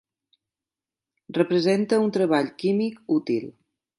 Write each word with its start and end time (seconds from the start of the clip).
Representa 1.39 2.01
el 2.05 2.09
treball 2.17 2.51
químic 2.65 2.99
útil. 3.19 3.49